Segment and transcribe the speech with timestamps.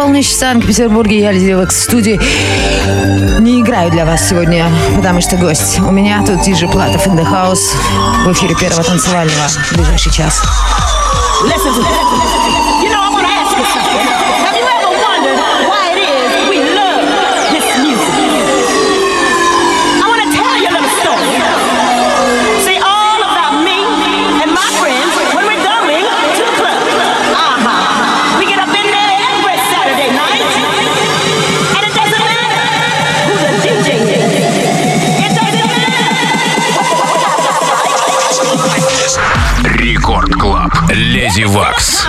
[0.00, 1.20] Полночь в Санкт-Петербурге.
[1.20, 2.18] Я Лидия в студии.
[3.38, 4.66] Не играю для вас сегодня,
[4.96, 5.78] потому что гость.
[5.78, 7.76] У меня тут Диджи Платов in the house
[8.24, 10.42] в эфире первого танцевального в ближайший час.
[11.44, 12.39] Listen to, listen,
[41.40, 42.04] Антивакс.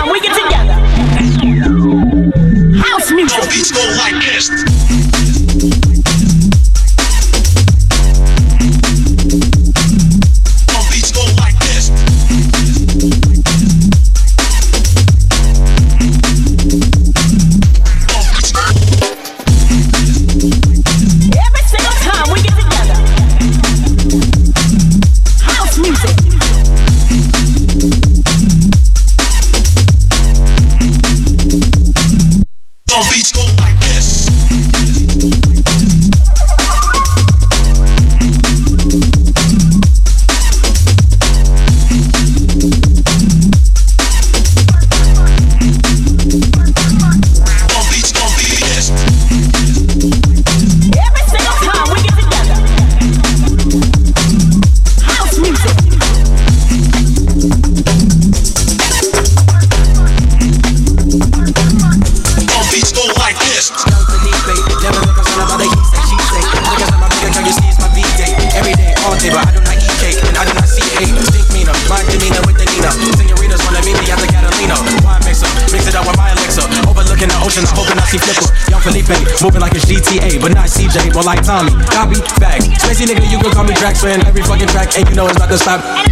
[84.96, 86.11] And you know it's about to stop.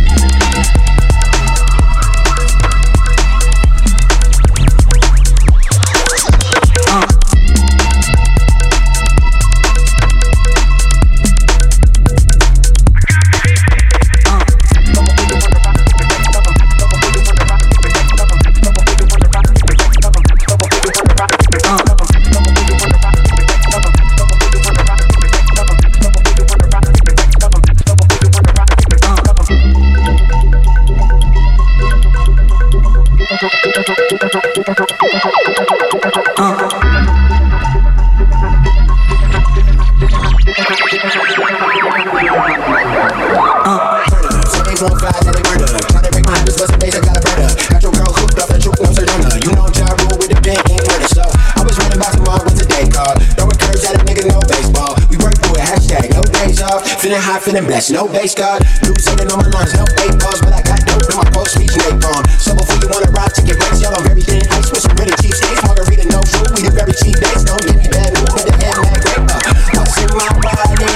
[57.38, 57.92] Feeling blessed.
[57.92, 61.16] No bass card, losing on my lines, no eight bars, but I got dope in
[61.16, 62.26] my post speech napalm.
[62.40, 65.34] So before you wanna ride, ticket rates, y'all on everything ice with some really cheap
[65.34, 65.62] skates.
[65.62, 67.44] Margarita, no food, we do very cheap dates.
[67.44, 69.22] Don't give me bad news, but the head mad great.
[69.30, 69.38] Uh,
[69.78, 70.89] what's in my body?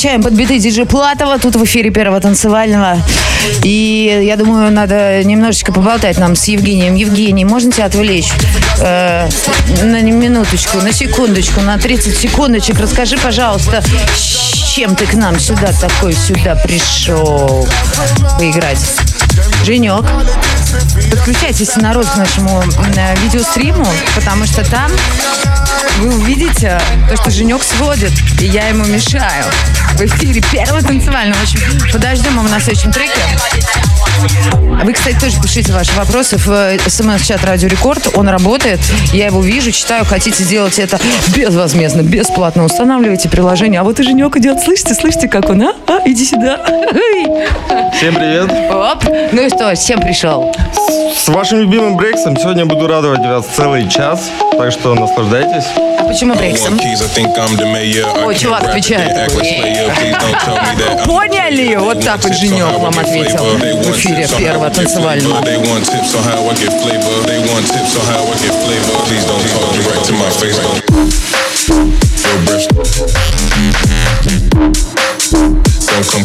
[0.00, 2.96] Качаем под биты диджей Платова тут в эфире первого танцевального.
[3.62, 6.94] И я думаю, надо немножечко поболтать нам с Евгением.
[6.94, 8.30] Евгений, можно тебя отвлечь?
[8.80, 9.28] Э,
[9.82, 12.80] на минуточку, на секундочку, на 30 секундочек.
[12.80, 13.84] Расскажи, пожалуйста,
[14.74, 17.68] чем ты к нам сюда такой сюда пришел
[18.38, 18.78] поиграть?
[19.64, 20.04] Женек,
[21.10, 22.62] подключайтесь, народ, к нашему
[22.96, 24.90] э, видеостриму, потому что там
[25.98, 29.44] вы увидите то, что Женек сводит, и я ему мешаю.
[29.94, 31.38] В эфире первого танцевального.
[31.38, 31.60] В общем,
[31.92, 33.20] подождем его на следующем треке.
[34.82, 38.08] Вы, кстати, тоже пишите ваши вопросы в смс-чат Радио Рекорд.
[38.14, 38.80] Он работает.
[39.12, 40.04] Я его вижу, читаю.
[40.04, 40.98] Хотите сделать это
[41.36, 42.64] безвозмездно, бесплатно.
[42.64, 43.80] Устанавливайте приложение.
[43.80, 44.60] А вот и Женек идет.
[44.60, 45.74] Слышите, слышите, как он, а?
[45.86, 46.56] А, иди сюда.
[47.94, 48.50] Всем привет!
[48.70, 49.04] Оп.
[49.32, 50.52] Ну и что, с чем пришел?
[51.14, 54.30] С вашим любимым Брексом сегодня буду радовать вас целый час.
[54.52, 55.66] Так что наслаждайтесь.
[55.98, 56.78] А почему Брексом?
[58.24, 59.30] О, чувак отвечает.
[61.06, 61.76] Поняли?
[61.76, 65.40] Вот так вот Женек вам ответил в эфире первого танцевального.
[75.90, 76.24] Don't come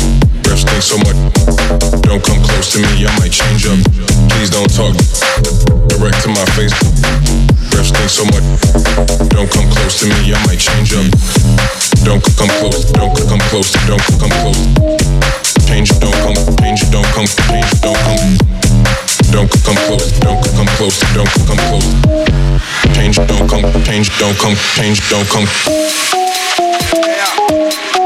[0.61, 1.17] Stink so much.
[2.05, 3.81] Don't come close to me, I might change up.
[4.29, 4.93] Please don't talk
[5.89, 6.73] direct to my face.
[7.73, 8.45] Breath stink so much.
[9.33, 11.09] Don't come close to me, I might change up.
[12.05, 14.61] Don't come close, don't come close, don't come close.
[15.65, 18.37] Change, don't come, change, don't come, change, don't come.
[19.33, 21.89] Don't come close, don't come close, don't come close.
[22.93, 25.47] Change, don't come, change, don't come, change, don't come.
[26.91, 28.00] Swing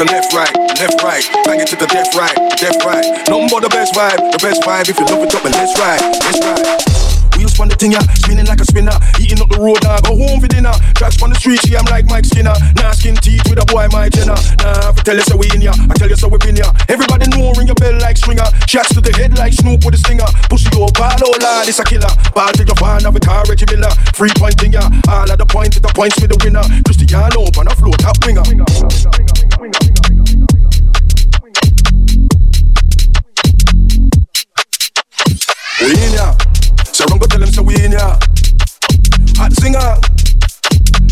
[0.00, 1.24] the left, right, left, right.
[1.44, 2.32] Bang it to the left, right,
[2.64, 3.04] left, right.
[3.28, 4.88] Nothing but the best vibe, the best vibe.
[4.88, 7.36] If you love it up and let's ride, let's ride.
[7.36, 8.96] Wheels on the thing, yeah, spinning like a spinner.
[9.20, 10.72] Eating up the road, now go home for dinner.
[10.96, 12.56] Tracks on the street, yeah, I'm like Mike Skinner.
[12.80, 14.40] Nah, skin teeth with a boy, my Jenner.
[14.64, 16.72] Nah, I tell you so we in ya, I tell you so we been ya.
[16.88, 18.48] Everybody know, ring your bell like stringer.
[18.72, 20.28] Shots to the head like Snoop with a stinger.
[20.48, 22.08] Pussy go ball, oh lord, it's a killer.
[22.32, 23.92] Ball to your fan of a car, Reggie Miller.
[24.16, 24.88] Free point thing, yeah.
[25.12, 26.64] All of the points, with the points with the winner.
[26.88, 28.48] Cristiano on the floor, top winger.
[29.60, 29.72] We in
[36.14, 36.34] ya.
[36.92, 38.18] So run go tell so we in ya.
[39.36, 40.00] Hot singer.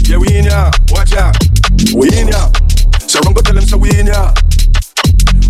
[0.09, 0.71] Yeah, we in ya.
[0.93, 1.31] Watch ya.
[1.95, 2.51] We in ya.
[3.07, 4.33] So run go tell so we in ya.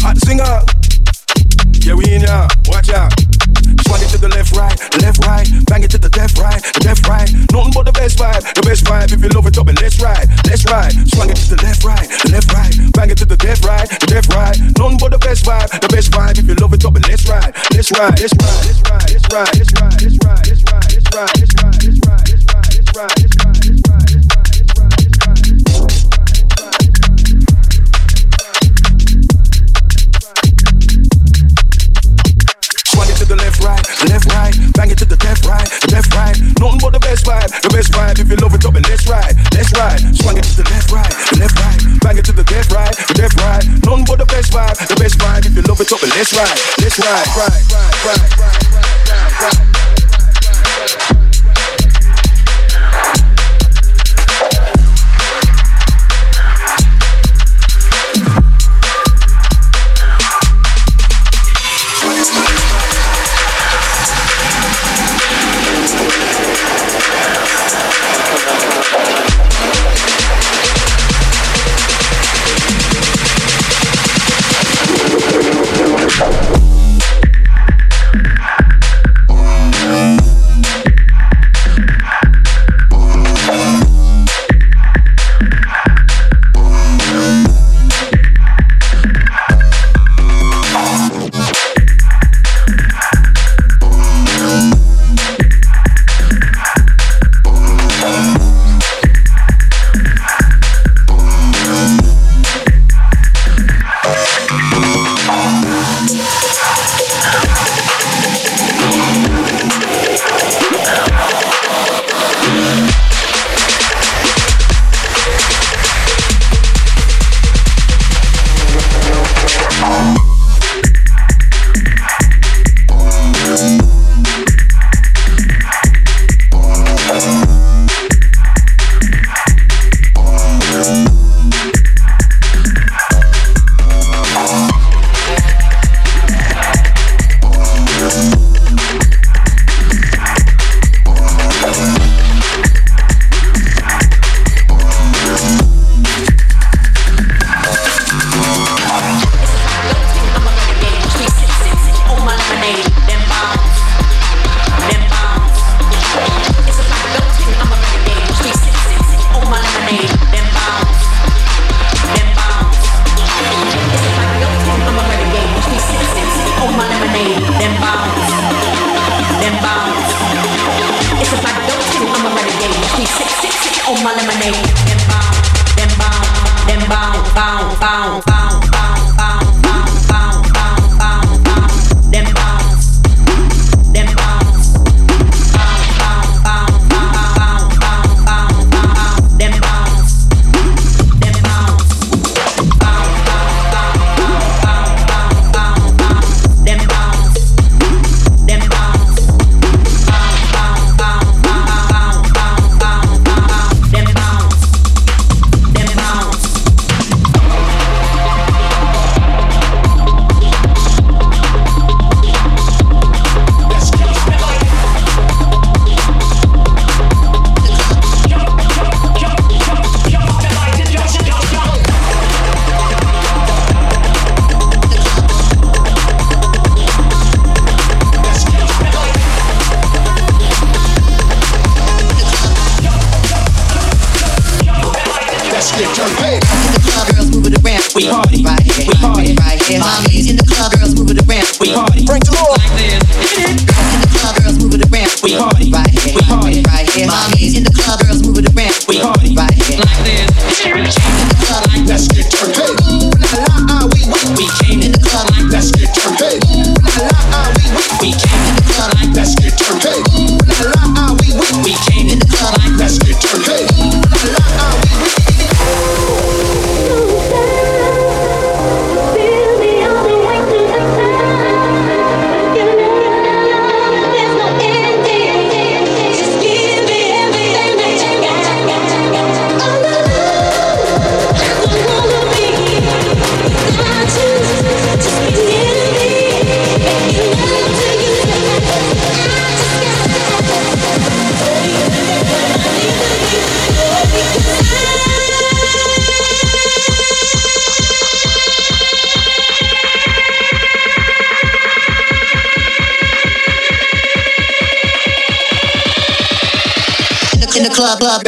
[0.03, 0.65] Hot singer.
[1.87, 2.49] Yeah, we in ya.
[2.67, 3.09] Watch ya.
[3.89, 5.49] It to the left, right, left, right.
[5.67, 7.29] Bang it to the left, right, left, right.
[7.53, 9.13] Nothing but the best vibe, the best vibe.
[9.13, 10.93] If you love it, up and let's ride, let's ride.
[11.13, 12.73] Swing it to the left, right, left, right.
[12.93, 14.57] Bang it to the left, right, left, right.
[14.77, 16.39] Nothing but the best vibe, the best vibe.
[16.39, 19.29] If you love it, up and let's ride, let's ride, let's ride, let's ride, let's
[19.33, 22.69] ride, let's ride, let's ride, let's ride, let's ride, let's ride, let's ride, let's ride,
[22.69, 24.58] let's ride, let's ride, let's ride, let's ride,
[32.99, 33.79] Swing it to the left, right,
[34.11, 34.51] left, right.
[34.75, 36.35] Bang it to the left, right, left, right.
[36.59, 38.19] Nothing but the best vibe, the best vibe.
[38.19, 40.03] If you love it, up and let's ride, let's ride.
[40.19, 41.79] Swing it to the left, right, left, right.
[42.03, 43.63] Bang it to the left, right, left, right.
[43.87, 45.47] Nothing but the best vibe, the best vibe.
[45.47, 49.15] If you love it, up and let's ride, let's ride, ride, ride, ride, ride, ride,
[49.15, 49.71] ride,
[51.07, 51.18] ride.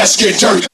[0.00, 0.69] Let's get turned.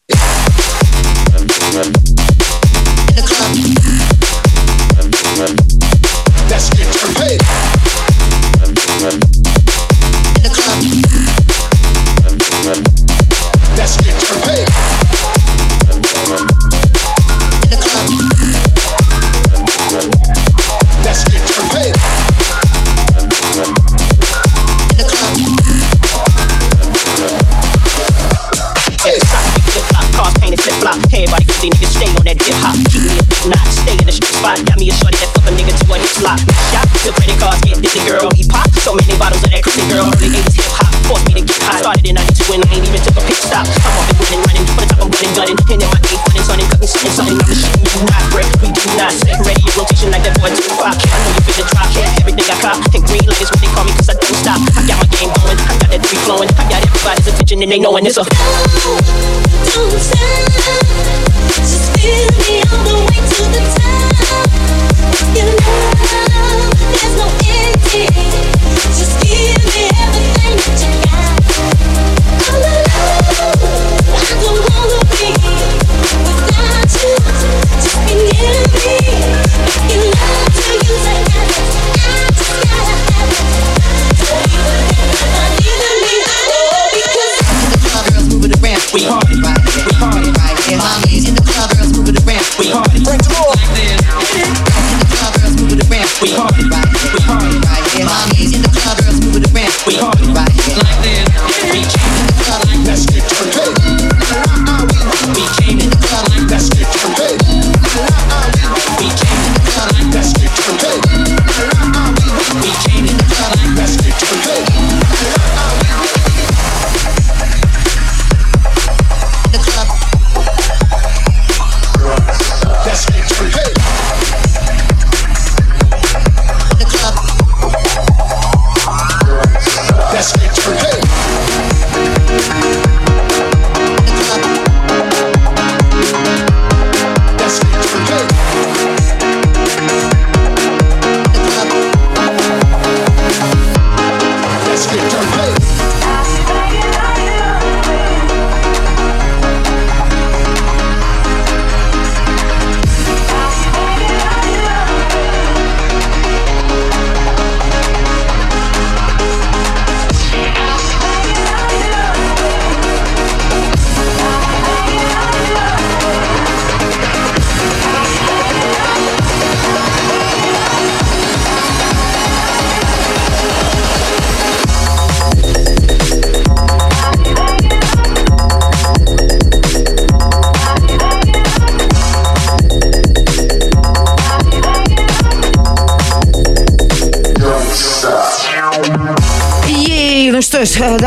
[37.07, 38.27] Till credit cards get dizzy, girl.
[38.35, 40.11] We pop so many bottles of that crazy girl.
[40.11, 41.79] Early 80s hip hop forced me to get high.
[41.79, 43.63] Started in 92 and I ain't even took a pit stop.
[43.63, 44.67] I'm off and running, running.
[44.67, 45.59] For the top I'm running, gunning.
[45.71, 47.39] And in my eight running, sunning, cutting, something, something.
[47.39, 48.51] I'm the shit you not break.
[48.59, 50.99] We do not set ready in rotation like that boy two five.
[50.99, 51.95] I know you feel the drop.
[51.95, 54.59] Everything I cop and green like it's what they call me 'cause I don't stop.
[54.75, 55.59] I got my game going.
[55.63, 56.51] I got that three flowing.
[56.59, 58.27] I got everybody's attention and they knowing it's a.
[58.27, 60.43] Don't stop.
[61.55, 62.96] Just feel me the to the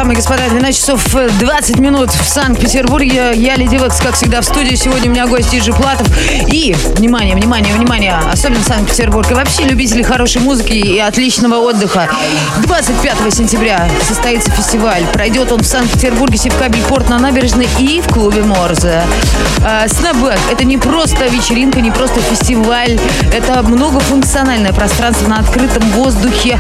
[0.10, 0.39] Sommer gesprochen.
[0.70, 3.32] Э, дамы и господа, 12 часов э, 20 минут в Санкт-Петербурге.
[3.34, 4.76] Я Леди Векс, как всегда, в студии.
[4.76, 6.08] Сегодня у меня гость Диджи Платов.
[6.52, 9.30] И, внимание, внимание, внимание, особенно Санкт-Петербург.
[9.32, 12.10] И вообще любители хорошей музыки и отличного отдыха.
[12.64, 15.04] 25 сентября состоится фестиваль.
[15.14, 19.04] Пройдет он в Санкт-Петербурге, Севкабель-Порт на набережной и в клубе Морзе.
[19.66, 23.00] А, Снэпбэк– это не просто вечеринка, не просто фестиваль.
[23.34, 26.60] Это многофункциональное пространство на открытом воздухе.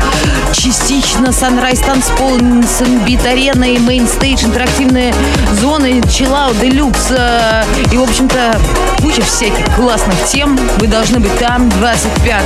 [0.53, 5.13] Частично Sunrise танцпол с бит-арена и мейнстейдж, интерактивные
[5.59, 8.57] зоны, чиллаут, делюкс э, и, в общем-то,
[9.01, 10.57] куча всяких классных тем.
[10.77, 12.43] Вы должны быть там 25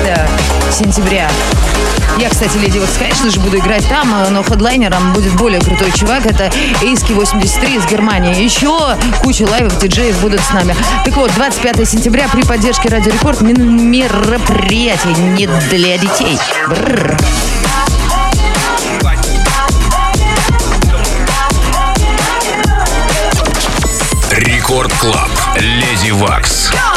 [0.72, 1.30] сентября.
[2.18, 5.92] Я, кстати, Леди Вокс, конечно же, буду играть там, э, но хедлайнером будет более крутой
[5.92, 6.26] чувак.
[6.26, 8.44] Это Эйски 83 из Германии.
[8.44, 10.76] Еще куча лайвов, диджеев будут с нами.
[11.06, 16.40] Так вот, 25 сентября при поддержке Радио Рекорд мероприятие не для детей.
[16.68, 17.16] Бррр.
[26.14, 26.93] Максивакс.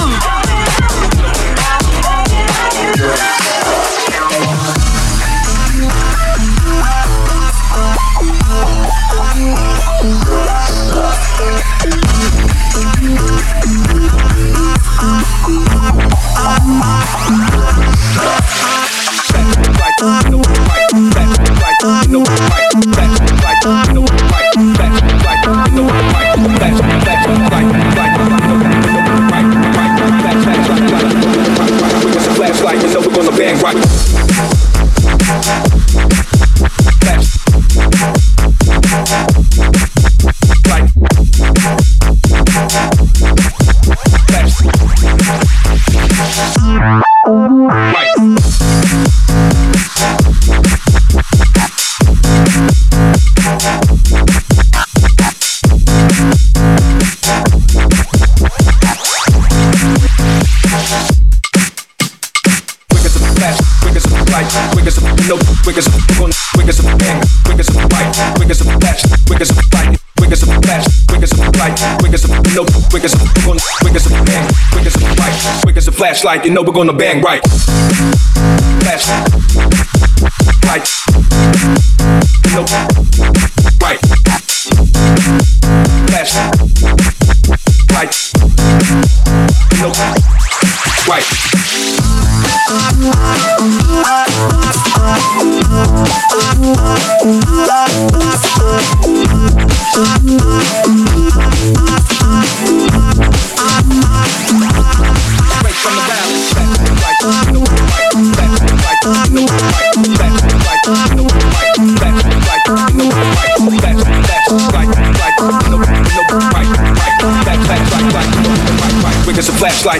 [76.16, 76.44] Flashlight.
[76.46, 77.45] You know we're gonna bang right.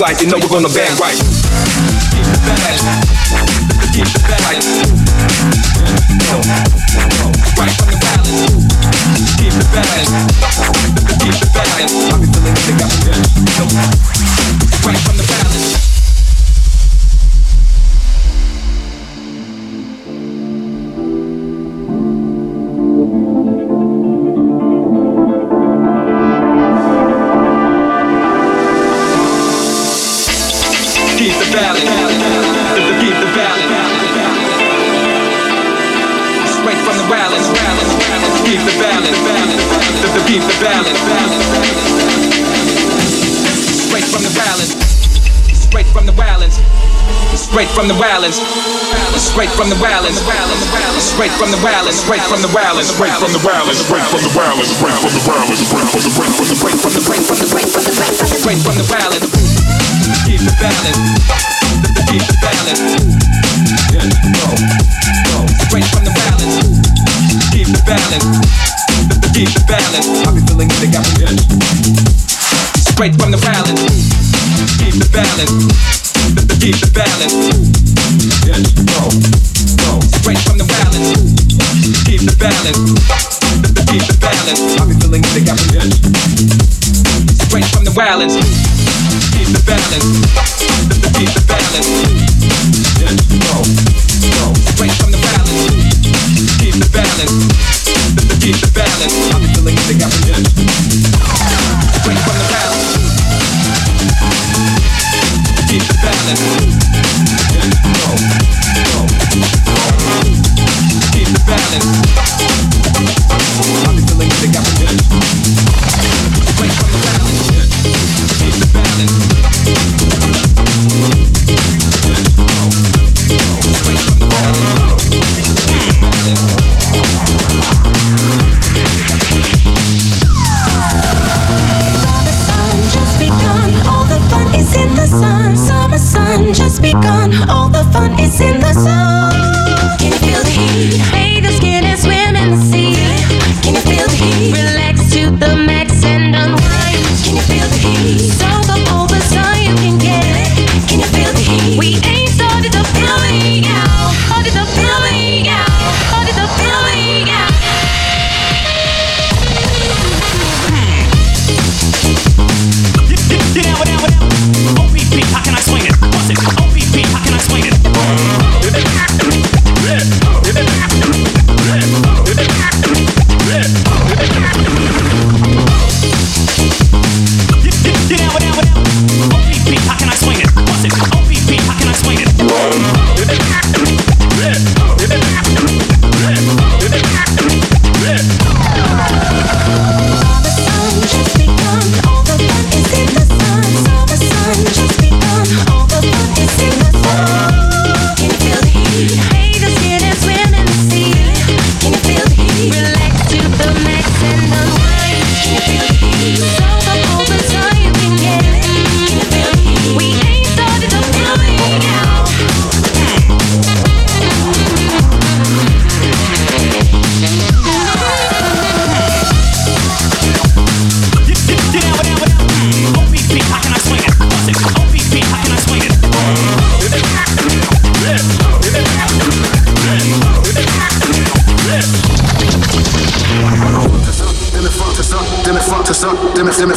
[0.00, 1.20] slide, they know we're gonna bang right.
[4.40, 4.64] Right.
[7.58, 8.64] Right from the balance.
[9.36, 10.08] Keep the balance.
[11.20, 11.68] Keep it bad.
[11.76, 13.20] I've been feeling it, got me good.
[14.86, 15.99] Right from the balance.
[47.80, 47.94] From the.
[49.16, 49.76] Straight from the.
[49.76, 51.00] Straight from the.
[51.00, 51.56] Straight from the.
[51.56, 52.52] Straight from the.
[52.52, 53.40] Straight from the.
[53.40, 54.28] Straight from the.
[54.28, 54.28] Straight
[55.00, 56.50] from the.
[56.50, 57.48] Straight from the
[58.36, 59.32] straight from the the balance.
[60.28, 61.00] Keep the balance.
[65.64, 66.12] Straight from the.
[67.50, 68.36] Keep the balance.
[69.32, 70.08] The balance.
[70.20, 71.40] I be feeling it, good.
[72.92, 73.80] Straight from the balance.
[74.76, 76.00] Keep the balance.
[76.60, 77.69] Keep the balance
[78.60, 78.99] and go.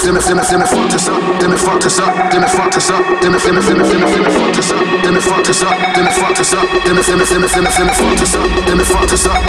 [0.04, 1.40] sim sim sim fuck this up.
[1.40, 2.14] Then it fuck this up.
[2.32, 3.22] Then it fuck this up.
[3.22, 4.84] Then it sim sim sim sim fuck this up.
[5.04, 5.78] Then it fuck this up.
[5.96, 6.68] Then it fuck this up.
[6.86, 8.66] Then it sim sim sim sim fuck this up.
[8.68, 9.43] Then it fuck this up.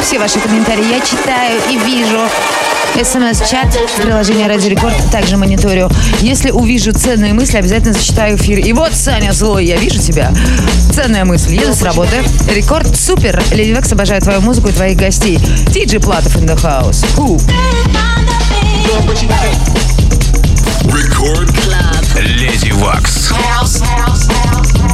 [0.00, 2.20] все ваши комментарии я читаю и вижу.
[2.94, 5.90] СМС-чат приложение приложении Радио Рекорд также мониторю.
[6.20, 8.58] Если увижу ценные мысли, обязательно зачитаю эфир.
[8.58, 10.32] И вот, Саня, злой, я вижу тебя.
[10.92, 11.54] Ценная мысль.
[11.54, 12.22] Еду с работы.
[12.50, 13.42] Рекорд супер.
[13.52, 15.38] Леди Векс обожает твою музыку и твоих гостей.
[15.72, 17.04] Тиджи Платов in the house.
[17.16, 17.40] Who?
[20.94, 21.50] Рекорд
[22.20, 23.30] Леди Вакс.
[23.30, 24.92] House, house, house, house.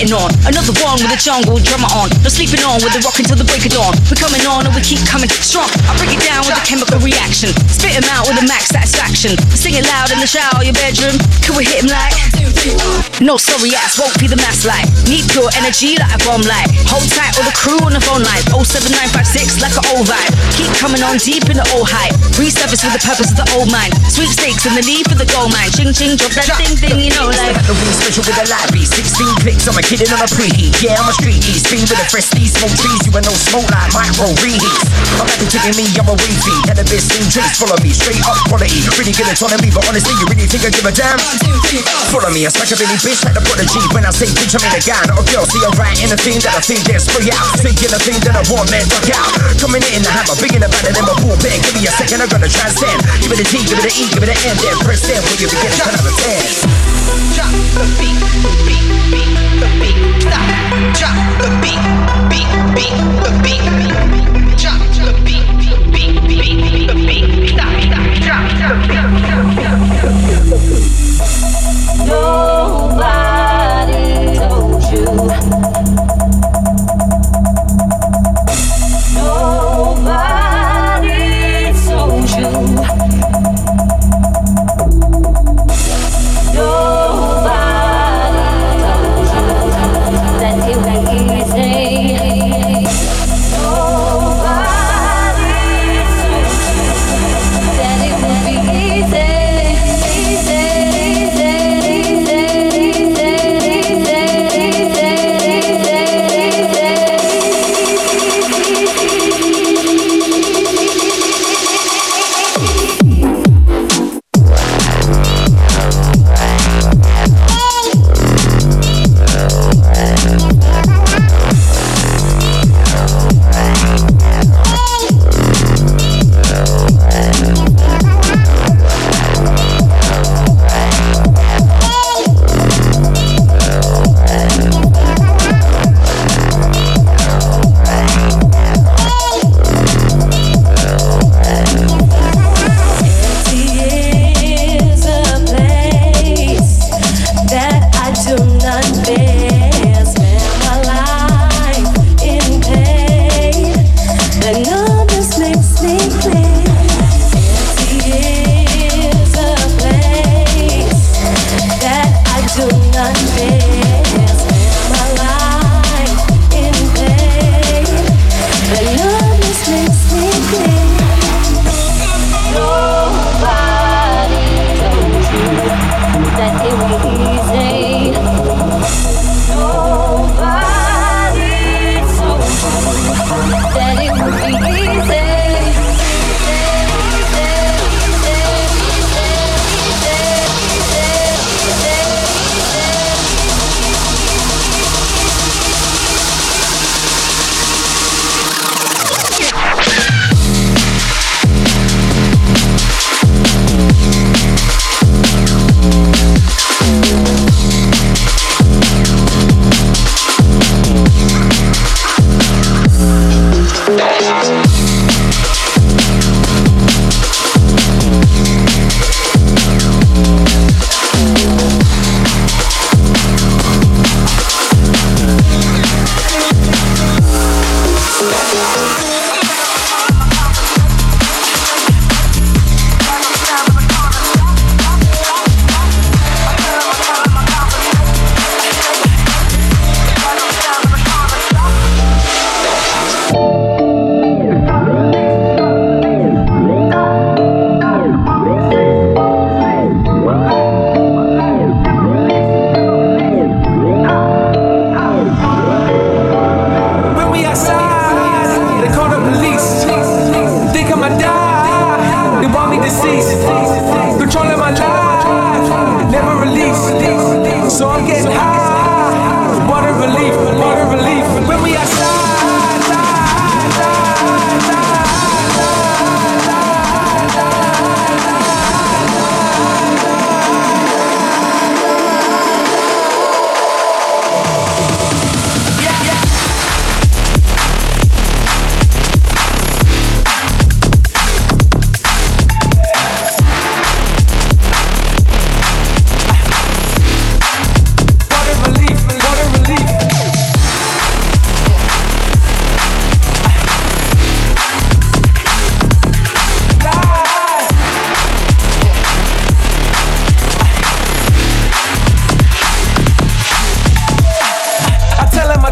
[0.00, 0.32] Getting on.
[0.48, 2.08] Another one with a jungle drummer on.
[2.24, 3.92] No sleeping on with the rock until the break of dawn.
[4.08, 5.68] We're coming on and we keep coming strong.
[5.84, 7.52] I break it down with a chemical reaction.
[7.68, 9.36] Spit 'em out with a max satisfaction.
[9.52, 11.20] Sing it loud in the shower, your bedroom.
[11.44, 12.39] Can we hit 'em like?
[13.20, 14.88] No sorry ass, won't be the mass light.
[15.06, 16.68] Need pure energy like a bomb light.
[16.88, 18.42] Hold tight all the crew on the phone line.
[18.52, 20.32] 07956 like an old vibe.
[20.56, 22.16] Keep coming on deep in the old height.
[22.40, 23.92] Resurface with the purpose of the old mind.
[24.08, 25.70] Sweepstakes and the need for the gold mine.
[25.72, 27.54] Ching ching, drop that thing thing, you know like.
[27.54, 30.74] Got the wing special with a beat 16 clicks, I'm a kid on a preheat
[30.80, 33.34] Yeah, I'm a street heat Spin with a fresh these smoke trees You ain't no
[33.34, 34.86] smoke like micro reheats
[35.20, 38.22] I'm happy taking me, I'm a feed Had the best team trace, follow me Straight
[38.24, 41.18] up quality Really good autonomy But honestly, you really think I give a damn?
[42.10, 44.72] Follow me, Smack a Billy bitch like the prodigy When I say bitch, I mean
[44.72, 47.60] a guy, not a girl See, I write anything that I think then spray out
[47.60, 49.28] Thinking the thing that I want, man, duck out
[49.60, 51.92] Coming in, I have a big in the banner Then my bag Give me a
[51.92, 54.32] second, I'm gonna try transcend Give it a T, give it a E, give it
[54.32, 56.80] an N Then press N when you begin, 10 out of 10
[57.36, 58.16] Drop the beat,
[58.64, 60.48] beat, beat, the beat, stop.
[60.96, 61.82] Drop the beat,
[62.32, 63.64] beat, beat, the beat,
[64.56, 65.44] drop the beat,
[65.92, 68.48] beat, beat, the beat, stop, stop, drop
[68.88, 69.09] the
[72.10, 73.19] Nobody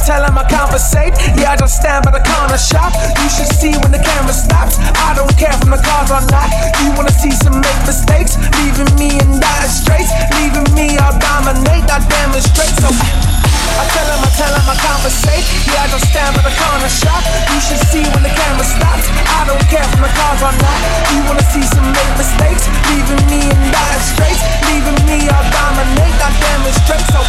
[0.08, 1.12] tell him I conversate.
[1.36, 2.96] Yeah, I just stand by the corner shop.
[3.20, 4.80] You should see when the camera stops.
[4.80, 6.48] I don't care from the cars or not.
[6.80, 8.40] You wanna see some make mistakes?
[8.56, 10.08] Leaving me in dire straits.
[10.40, 11.84] Leaving me, I'll dominate.
[11.92, 12.72] I demonstrate.
[12.80, 13.27] So.
[13.76, 15.44] I tell him, I tell him I can't forsake.
[15.68, 17.22] Yeah, I just stand by the corner shop.
[17.52, 19.06] You should see when the camera stops.
[19.36, 20.78] I don't care if my car's on not.
[21.12, 22.64] You wanna see some made mistakes?
[22.88, 24.42] Leaving me in dire straits.
[24.70, 26.16] Leaving me, I'll dominate.
[26.16, 27.04] I demonstrate.
[27.12, 27.20] So.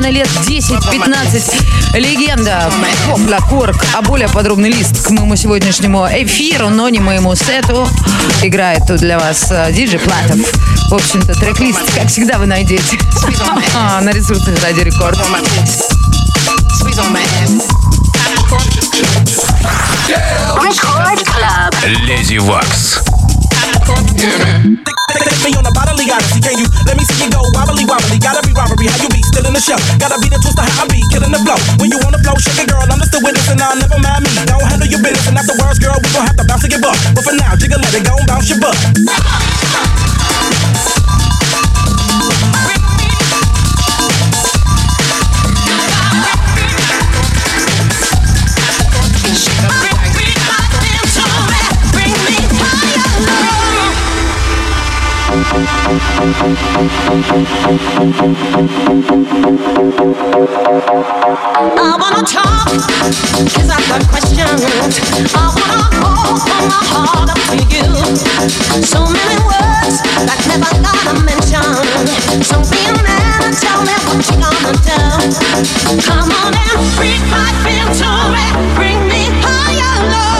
[0.00, 1.98] наверное, лет 10-15.
[1.98, 2.72] Легенда
[3.10, 3.84] Попла Корк.
[3.94, 7.86] А более подробный лист к моему сегодняшнему эфиру, но не моему сету.
[8.42, 10.38] Играет тут для вас э, диджей Платов.
[10.88, 12.98] В общем-то, трек-лист, как всегда, вы найдете
[14.00, 15.18] на ресурсах Радио Рекорд.
[21.84, 23.00] Леди Вакс.
[25.22, 28.18] Take me on a bodily odyssey, can you let me see you go wobbly wobbly?
[28.18, 29.78] Gotta be robbery, how you be still in the show?
[30.02, 31.58] Gotta be the twister, how I be killing the flow.
[31.78, 34.02] When you on the flow, shake it, girl, I'm just the witness, and I'll never
[34.02, 34.34] mind me.
[34.50, 36.98] Don't handle your business, and afterwards, girl, we gon' have to bounce to get buck.
[37.14, 40.01] But for now, jiggle let it go and bounce your butt.
[76.02, 78.54] Come on my and right into it.
[78.76, 80.31] Bring me higher, love.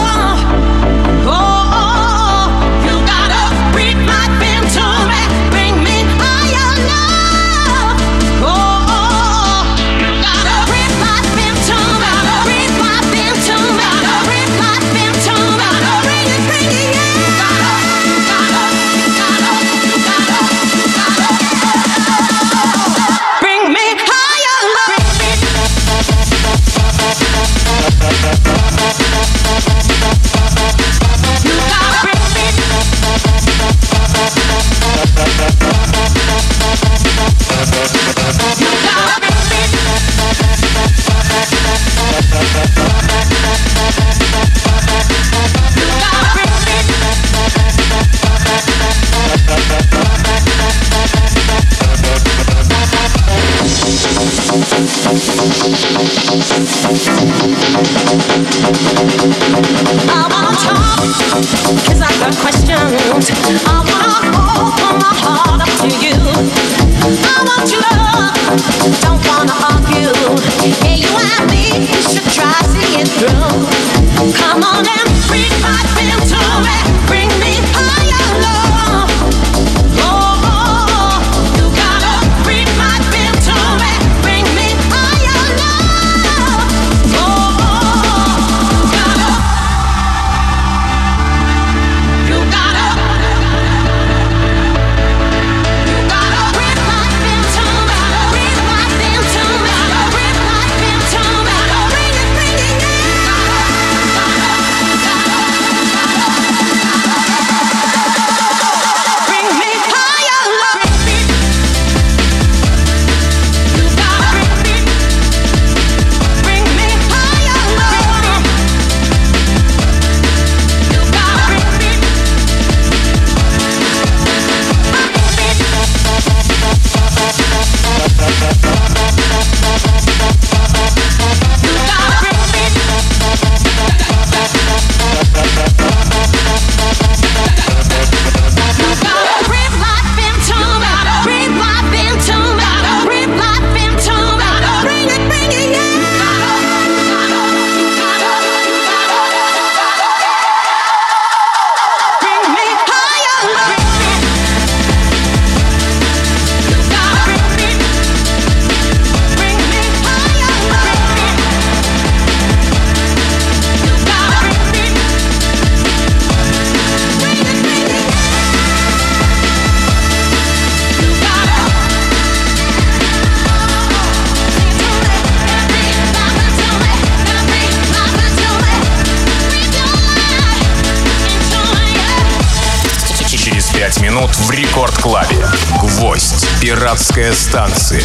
[184.31, 185.47] В рекорд-клабе.
[185.81, 186.47] Гвоздь.
[186.61, 188.03] Пиратская станция.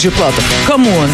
[0.00, 1.10] Диджей Платов, камон.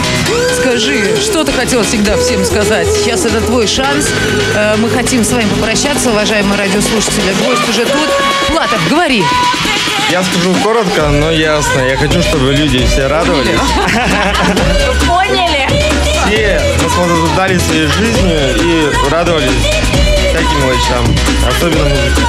[0.60, 2.86] Скажи, что ты хотел всегда всем сказать?
[2.86, 4.06] Сейчас это твой шанс.
[4.54, 7.34] Э, Мы хотим с вами попрощаться, уважаемые радиослушатели.
[7.44, 8.08] Гость уже тут.
[8.48, 9.24] Платов, говори.
[10.08, 11.80] Я скажу коротко, но ясно.
[11.80, 13.58] Я хочу, чтобы люди все радовались.
[15.08, 15.68] Поняли?
[16.28, 20.05] Все наслаждались своей жизнью и радовались
[20.36, 21.04] всяким мелочам,
[21.48, 22.22] особенно музыке.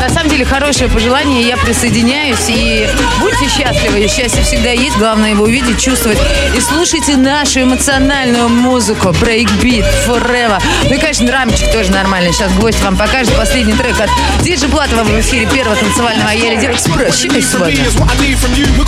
[0.00, 2.48] На самом деле, хорошее пожелание, я присоединяюсь.
[2.48, 2.88] И
[3.20, 4.96] будьте счастливы, счастье всегда есть.
[4.96, 6.18] Главное его увидеть, чувствовать.
[6.56, 9.08] И слушайте нашу эмоциональную музыку.
[9.08, 10.62] Breakbeat, Forever.
[10.88, 12.32] Ну и, конечно, драмчик тоже нормальный.
[12.32, 14.10] Сейчас гость вам покажет последний трек от
[14.42, 17.16] Диджи Платова в эфире первого танцевального Я Экспресс.
[17.16, 17.84] Чем сегодня?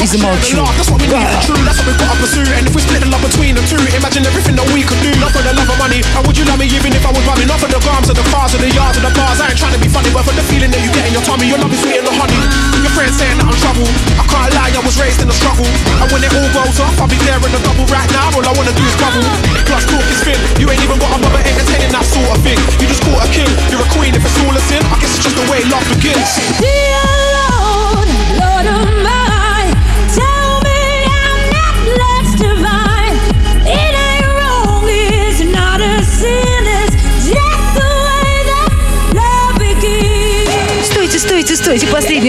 [0.02, 0.66] И замолчу.
[4.02, 5.10] Imagine everything that we could do.
[5.20, 6.02] Not for the love of money.
[6.16, 7.48] And would you love me even if I was bumming?
[7.48, 9.40] Not for the grams of the cars, of the yards, of the bars.
[9.40, 9.81] I ain't trying to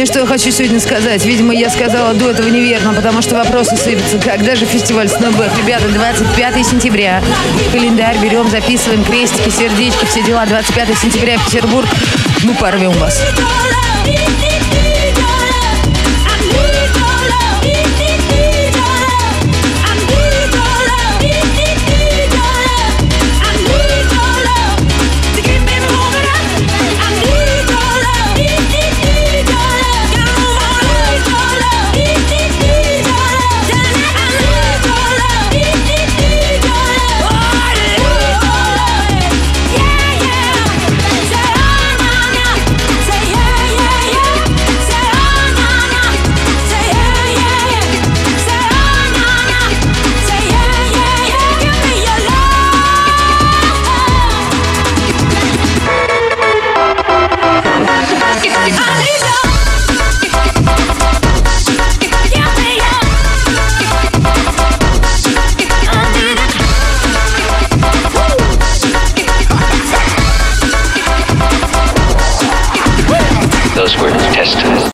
[0.04, 1.24] Последнее, что я хочу сегодня сказать.
[1.24, 4.18] Видимо, я сказала до этого неверно, потому что вопросы сыпятся.
[4.20, 5.58] Когда же фестиваль Snowback?
[5.58, 7.24] Ребята, 25 сентября.
[7.72, 10.46] Календарь берем, записываем крестики, сердечки, все дела.
[10.46, 11.88] 25 сентября, Петербург.
[12.44, 13.22] Мы порвем вас.